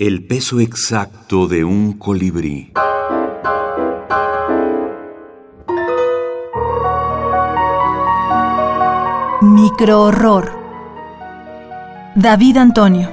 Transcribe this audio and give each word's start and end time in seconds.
El 0.00 0.24
peso 0.26 0.60
exacto 0.60 1.46
de 1.46 1.62
un 1.62 1.98
colibrí. 1.98 2.72
Microhorror. 9.42 10.58
David 12.14 12.56
Antonio. 12.56 13.12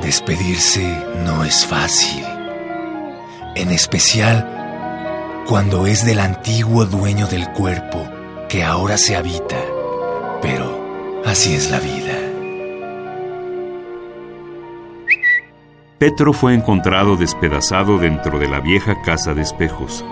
Despedirse 0.00 0.96
no 1.26 1.44
es 1.44 1.66
fácil. 1.66 2.24
En 3.54 3.70
especial 3.70 5.44
cuando 5.46 5.86
es 5.86 6.06
del 6.06 6.20
antiguo 6.20 6.86
dueño 6.86 7.26
del 7.26 7.52
cuerpo 7.52 8.08
que 8.48 8.64
ahora 8.64 8.96
se 8.96 9.14
habita. 9.14 9.62
Pero 10.40 11.20
así 11.26 11.54
es 11.54 11.70
la 11.70 11.80
vida. 11.80 12.27
Petro 15.98 16.32
fue 16.32 16.54
encontrado 16.54 17.16
despedazado 17.16 17.98
dentro 17.98 18.38
de 18.38 18.48
la 18.48 18.60
vieja 18.60 19.02
casa 19.02 19.34
de 19.34 19.42
espejos. 19.42 20.04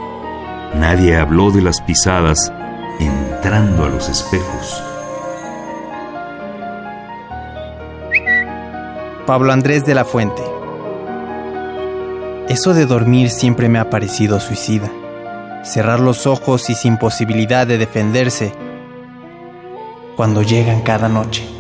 Nadie 0.75 1.17
habló 1.17 1.53
de 1.53 1.63
las 1.63 1.81
pisadas 1.81 2.53
entrando 2.99 3.85
a 3.85 3.89
los 3.89 4.09
espejos. 4.09 4.83
Pablo 9.27 9.53
Andrés 9.53 9.87
de 9.87 9.95
la 9.95 10.05
Fuente. 10.05 10.43
Eso 12.49 12.75
de 12.75 12.87
dormir 12.87 13.31
siempre 13.31 13.69
me 13.69 13.79
ha 13.79 13.89
parecido 13.89 14.41
suicida. 14.41 14.91
Cerrar 15.63 16.01
los 16.01 16.27
ojos 16.27 16.69
y 16.69 16.75
sin 16.75 16.97
posibilidad 16.97 17.65
de 17.65 17.79
defenderse 17.79 18.53
cuando 20.17 20.43
llegan 20.43 20.81
cada 20.81 21.09
noche. 21.09 21.56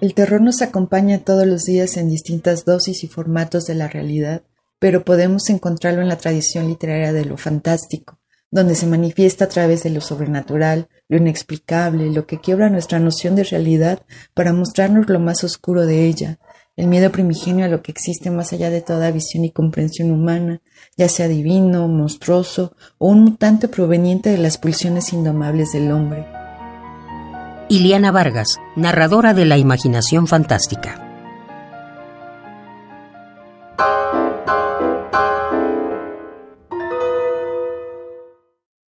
El 0.00 0.14
terror 0.14 0.40
nos 0.40 0.62
acompaña 0.62 1.18
todos 1.18 1.44
los 1.44 1.64
días 1.64 1.96
en 1.96 2.08
distintas 2.08 2.64
dosis 2.64 3.02
y 3.02 3.08
formatos 3.08 3.64
de 3.64 3.74
la 3.74 3.88
realidad, 3.88 4.42
pero 4.78 5.04
podemos 5.04 5.50
encontrarlo 5.50 6.02
en 6.02 6.08
la 6.08 6.18
tradición 6.18 6.68
literaria 6.68 7.12
de 7.12 7.24
lo 7.24 7.36
fantástico, 7.36 8.20
donde 8.52 8.76
se 8.76 8.86
manifiesta 8.86 9.46
a 9.46 9.48
través 9.48 9.82
de 9.82 9.90
lo 9.90 10.00
sobrenatural, 10.00 10.88
lo 11.08 11.16
inexplicable, 11.16 12.12
lo 12.12 12.28
que 12.28 12.40
quiebra 12.40 12.70
nuestra 12.70 13.00
noción 13.00 13.34
de 13.34 13.42
realidad 13.42 14.02
para 14.34 14.52
mostrarnos 14.52 15.08
lo 15.08 15.18
más 15.18 15.42
oscuro 15.42 15.84
de 15.84 16.06
ella, 16.06 16.38
el 16.76 16.86
miedo 16.86 17.10
primigenio 17.10 17.64
a 17.64 17.68
lo 17.68 17.82
que 17.82 17.90
existe 17.90 18.30
más 18.30 18.52
allá 18.52 18.70
de 18.70 18.82
toda 18.82 19.10
visión 19.10 19.44
y 19.44 19.50
comprensión 19.50 20.12
humana, 20.12 20.62
ya 20.96 21.08
sea 21.08 21.26
divino, 21.26 21.88
monstruoso 21.88 22.76
o 22.98 23.08
un 23.08 23.24
mutante 23.24 23.66
proveniente 23.66 24.30
de 24.30 24.38
las 24.38 24.58
pulsiones 24.58 25.12
indomables 25.12 25.72
del 25.72 25.90
hombre. 25.90 26.37
Iliana 27.70 28.10
Vargas, 28.10 28.58
narradora 28.76 29.34
de 29.34 29.44
la 29.44 29.58
imaginación 29.58 30.26
fantástica. 30.26 31.07